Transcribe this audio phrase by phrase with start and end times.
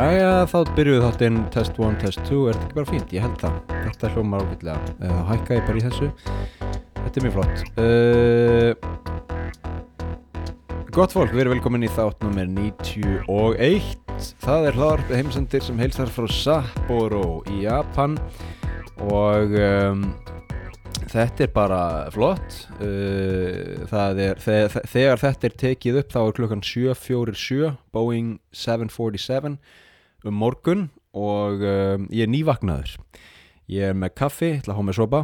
[0.00, 3.10] Jæja, þá byrjuðu þáttinn test 1, test 2, er þetta ekki bara fínt?
[3.12, 4.80] Ég held það, þetta hljómar ágætlega.
[4.96, 6.08] Uh, Hækka ég bara í þessu.
[6.94, 7.58] Þetta er mjög flott.
[7.76, 8.72] Uh,
[10.96, 13.92] Gott fólk, við erum velkomin í þátt nummer 91
[14.40, 18.16] Það er hlaðarp heimsendir sem heilsar frá Sapporo í Japan.
[19.04, 20.00] Og um,
[21.12, 21.82] þetta er bara
[22.16, 22.48] flott.
[22.80, 29.60] Uh, er, þegar, þegar þetta er tekið upp þá er klukkan 7.47 Boeing 747
[30.26, 32.96] um morgun og um, ég er nývaknaður.
[33.70, 35.20] Ég er með kaffi, ætla að há með sopa.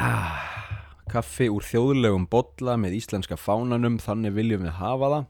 [0.00, 5.28] Ah, kaffi úr þjóðlegum bolla með íslenska fánanum þannig viljum við hafa það.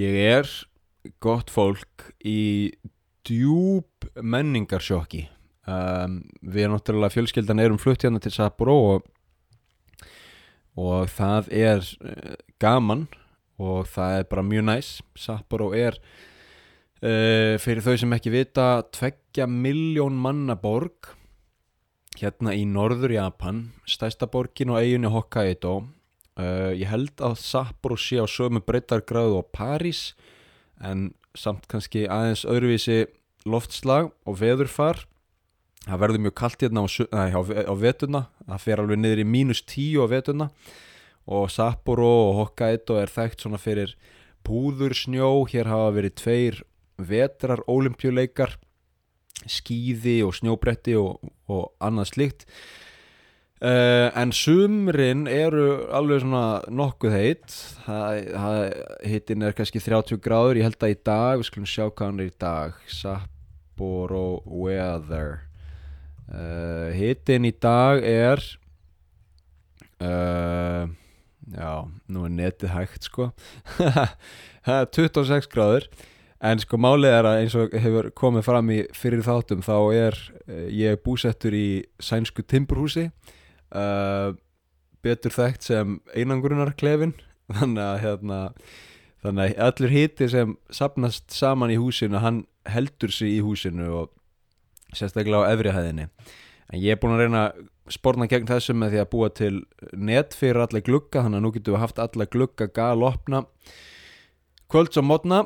[0.00, 0.50] Ég er
[1.20, 2.72] gott fólk í
[3.28, 5.26] djúb menningarsjokki.
[5.68, 9.04] Um, við erum náttúrulega fjölskyldan erum flutt hérna til Sapporo og,
[10.74, 13.04] og það er uh, gaman
[13.62, 14.90] og það er bara mjög næs.
[15.18, 15.98] Sapporo er
[17.02, 21.12] uh, fyrir þau sem ekki vita tveggja miljón manna borg
[22.18, 23.64] hérna í norður Japan.
[23.88, 25.78] Stærsta borgin og eiginni Hokkaido.
[26.36, 30.12] Uh, ég held að Sapporo sé á sömu breytargráðu á París
[30.82, 33.06] en samt kannski aðeins öðruvísi
[33.48, 35.06] loftslag og veðurfar.
[35.82, 39.62] Það verður mjög kallt hérna á, á, á vetuna það fer alveg niður í mínus
[39.66, 40.48] 10 á vetuna
[41.26, 43.94] og Sapporo og Hokkaido er þekkt svona fyrir
[44.42, 46.62] púður snjó, hér hafa verið tveir
[46.98, 48.56] vetrar olimpíuleikar
[49.48, 51.18] skíði og snjóbretti og,
[51.50, 52.46] og annað slíkt.
[53.62, 57.52] Uh, en sumrin eru alveg svona nokkuð heitt
[59.06, 60.58] hittin er kannski 30 gráður.
[60.58, 62.80] Ég held að í dag, við skulum sjá hvað hann er í dag.
[62.90, 65.44] Sapporo weather.
[66.26, 68.42] Uh, hittin í dag er
[70.02, 70.90] uh,
[71.50, 73.32] já, nú er netið hægt sko.
[74.66, 75.90] Það er 26 gráður
[76.42, 80.16] En sko málið er að eins og hefur komið fram í fyrir þáttum þá er
[80.48, 83.06] uh, ég búsettur í sænsku timburhúsi
[83.70, 84.34] uh,
[85.06, 87.14] betur þekkt sem einangrunarklefin
[87.58, 88.40] þannig að hérna
[89.22, 94.10] þannig að allur hiti sem sapnast saman í húsinu hann heldur sig í húsinu og
[94.90, 96.08] sérstaklega á efri hæðinni
[96.72, 97.62] en ég er búin að reyna að
[97.92, 99.54] sporna gegn þessu með því að búa til
[99.92, 103.42] net fyrir alla glugga þannig að nú getum við haft alla glugga galopna.
[104.72, 105.42] Kvölds á mótna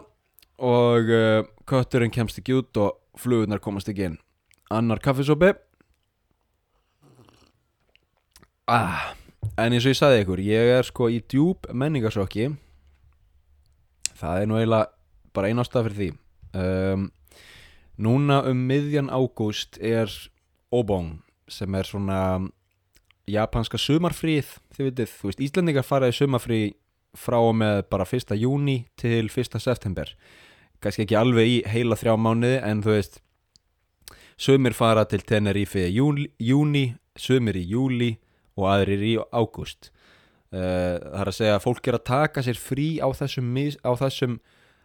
[0.63, 4.21] og uh, kötturinn kemst ekki út og flugurnar komast ekki inn.
[4.71, 5.55] Annar kaffisopi.
[8.67, 9.15] Ah,
[9.55, 12.51] en eins og ég sagði ykkur ég er sko í djúb menningarsokki.
[14.17, 14.91] Það er nú eiginlega
[15.37, 16.09] bara einn ástæða fyrir því.
[16.57, 17.11] Um,
[18.01, 20.11] núna um miðjan ágúst er
[20.75, 21.19] Obong
[21.51, 22.21] sem er svona
[23.31, 26.61] japanska sumarfríð þið vitið, þú veist, Íslandingar fara í sumarfrí
[27.17, 28.35] frá og með bara 1.
[28.39, 29.59] júni til 1.
[29.63, 30.13] september
[30.83, 33.21] kannski ekki alveg í heila þrjá mánuði en þú veist
[34.37, 38.13] sumir fara til Tenerife í júni sumir í júli
[38.57, 39.91] og aðrir í ágúst
[40.53, 43.93] uh, það er að segja að fólk er að taka sér frí á þessum, á
[43.97, 44.39] þessum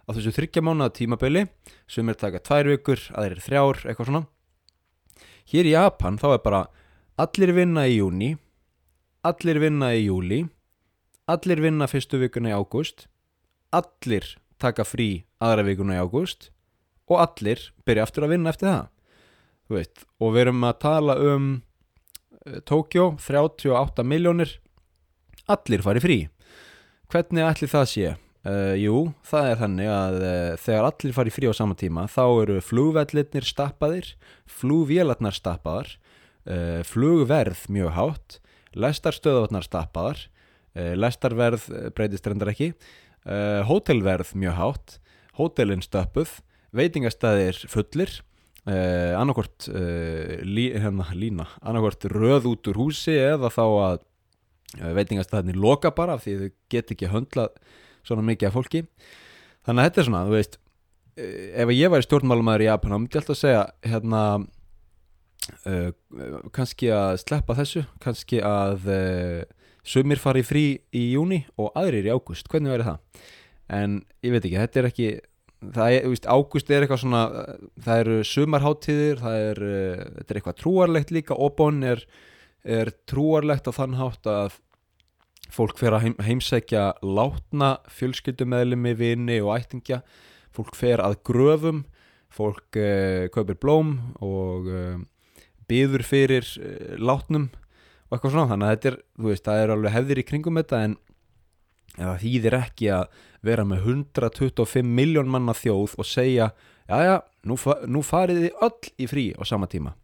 [0.08, 1.46] á þessu þryggja mánuða tímabili
[1.92, 4.26] sumir taka tvær vikur, aðrir þrjár eitthvað svona
[5.50, 6.62] hér í Japan þá er bara
[7.22, 8.36] allir vinna í júni
[9.28, 10.44] allir vinna í júli
[11.32, 13.08] allir vinna fyrstu vikuna í ágúst
[13.74, 14.26] allir
[14.62, 16.50] taka frí aðra vikuna í ágúst
[17.12, 18.90] og allir byrja aftur að vinna eftir það
[19.72, 21.44] Þú veist, og við erum að tala um
[22.44, 24.58] uh, Tókjó 38 miljónir
[25.48, 26.18] allir fari frí
[27.12, 28.12] hvernig ætli það sé?
[28.42, 32.24] Uh, jú, það er þannig að uh, þegar allir fari frí á sama tíma þá
[32.42, 34.08] eru flugvellirnir stappaðir
[34.50, 35.92] flugvélarnar stappaðar
[36.50, 38.38] uh, flugverð mjög hátt
[38.74, 40.24] lestarstöðvarnar stappaðar
[40.72, 42.70] lestarverð breytist reyndar ekki
[43.68, 44.94] hótelverð mjög hátt
[45.36, 46.38] hótelin stöppuð
[46.72, 48.14] veitingastæðir fullir
[48.64, 54.02] annarkvort uh, lí, hérna, lína annarkvort röð út úr húsi eða þá að
[54.98, 57.60] veitingastæðinni loka bara því þau get ekki höndlað
[58.08, 58.84] svona mikið af fólki.
[59.68, 62.98] Þannig að þetta er svona, þú veist uh, ef ég væri stjórnmálumæður í Japan þá
[63.00, 64.22] myndi ég alltaf að segja hérna
[65.68, 65.90] uh,
[66.56, 69.42] kannski að sleppa þessu kannski að uh,
[69.88, 73.28] sumir fari frí í júni og aðrir í ágúst, hvernig væri það?
[73.72, 75.12] En ég veit ekki, þetta er ekki
[75.62, 77.24] það er, þú veist, ágúst er eitthvað svona
[77.86, 81.38] það eru sumarháttíðir það er, uh, þetta er eitthvað trúarlegt líka.
[81.38, 82.04] Obon er,
[82.66, 84.60] er trúarlegt á þann hátt að
[85.52, 90.02] fólk fer að heim, heimsækja látna fjölskyldumeðlimi, vini og ættingja.
[90.56, 91.86] Fólk fer að gröfum
[92.32, 95.00] fólk uh, kaupir blóm og uh,
[95.68, 98.50] byður fyrir uh, látnum og eitthvað svona.
[98.52, 100.98] Þannig að þetta er, veist, það er alveg hefðir í kringum þetta en
[102.00, 106.52] eða þýðir ekki að vera með 125 miljón manna þjóð og segja
[106.88, 107.16] já já,
[107.48, 109.96] nú, fa nú farið þið öll í frí á sama tíma.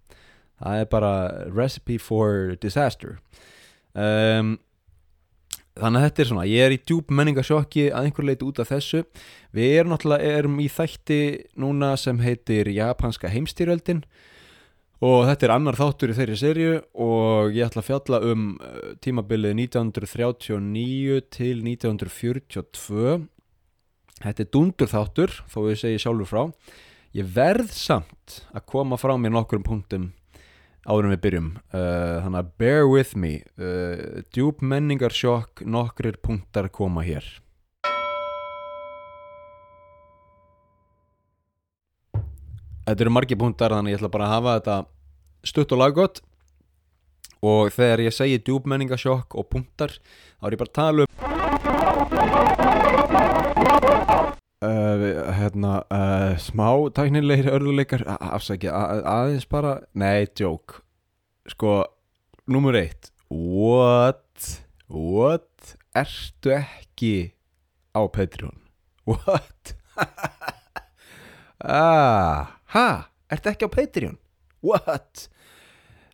[0.58, 1.12] Það er bara
[1.54, 3.18] recipe for disaster.
[3.94, 4.58] Um,
[5.78, 8.72] þannig að þetta er svona ég er í djúb menningasjokki að einhver leiti út af
[8.72, 9.04] þessu.
[9.56, 11.20] Við erum náttúrulega erum í þætti
[11.62, 14.04] núna sem heitir japanska heimstýröldin
[15.06, 16.74] og þetta er annar þáttur í þeirri serju
[17.06, 23.18] og ég ætla að fjalla um uh, tímabilið 1939 til 1942
[24.24, 26.44] þetta er dundur þáttur þó ég segi sjálfur frá.
[27.18, 30.12] Ég verð samt að koma frá mér nokkur punktum
[30.88, 31.50] en við byrjum.
[31.74, 33.34] Uh, þannig að bear with me.
[33.60, 37.28] Uh, djúb menningarsjokk nokkrir punktar koma hér.
[42.88, 44.78] Þetta eru margi punktar þannig ég ætla bara að hafa þetta
[45.52, 46.24] stutt og laggott.
[47.44, 52.67] Og þegar ég segi djúb menningarsjokk og punktar þá er ég bara að tala um
[55.38, 58.74] hérna uh, smá tæknilegir örðuleikar afsækja,
[59.04, 60.82] aðeins bara nei, joke.
[61.48, 61.80] Sko,
[62.48, 67.34] nummer eitt what what, ertu ekki
[67.96, 68.58] á Patreon?
[69.08, 69.76] What?
[71.58, 74.20] Ah, ha, ertu ekki á Patreon?
[74.62, 75.24] What?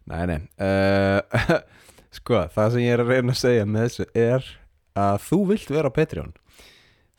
[0.08, 1.20] Nei, nei uh,
[2.18, 4.48] sko, það sem ég er að reyna að segja með þessu er
[5.04, 6.32] að þú vilt vera á Patreon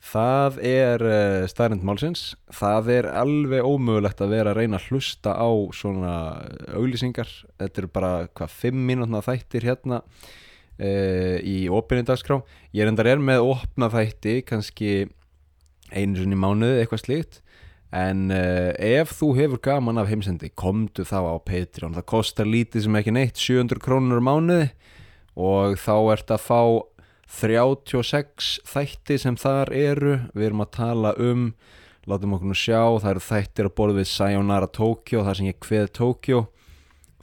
[0.05, 2.33] það er uh, staðrind málsins.
[2.53, 6.15] Það er alveg ómögulegt að vera að reyna að hlusta á svona
[6.77, 7.31] auglýsingar.
[7.61, 12.41] Þetta eru bara hvað 5 mínútna þættir hérna uh, í opinni dagskrá.
[12.75, 14.91] Ég endar er með opna þætti kannski
[15.93, 17.41] einu sinni mánuði eitthvað slíkt.
[17.95, 21.95] En uh, ef þú hefur gaman af heimsendi komdu þá á Patreon.
[21.97, 24.69] Það kostar lítið sem ekki neitt 700 krónur mánuði.
[25.35, 26.59] Og þá ert að fá
[27.25, 30.19] 36 þætti sem þar eru.
[30.33, 31.47] Við erum að tala um
[32.05, 35.59] látum okkur nú sjá, það eru þættir að borða við Sayonara Tokyo, það sem ég
[35.65, 36.43] kveð Tokyo.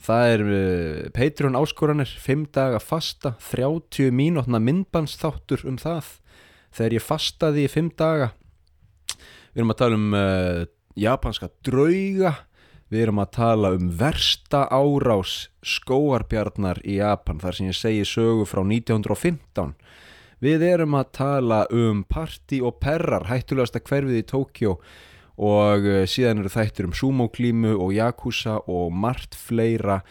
[0.03, 6.17] Það er uh, Patreon áskoranir, 5 daga fasta 30 mínútna myndbandsþáttur um það.
[6.75, 8.33] Þegar ég fastaði í 5 daga
[9.53, 10.63] við erum að tala um uh,
[10.97, 12.33] japanska drauga
[12.93, 18.45] við erum að tala um versta árás skóarbjarnar í Japan þar sem ég segi sögu
[18.45, 19.73] frá 1915
[20.43, 24.77] við erum að tala um party og perrar hættulegasta hverfið í Tókjó
[25.41, 30.03] og uh, síðan eru þættir um sumoklímu og yakuza og margt fleira.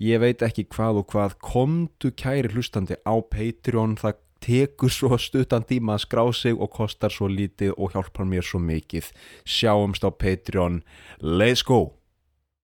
[0.00, 1.36] Ég veit ekki hvað og hvað.
[1.44, 3.98] Komdu kæri hlustandi á Patreon.
[4.00, 8.46] Það tekur svo stuttan tíma að skrá sig og kostar svo lítið og hjálpar mér
[8.46, 9.12] svo mikið.
[9.44, 10.80] Sjáumst á Patreon.
[11.20, 11.99] Let's go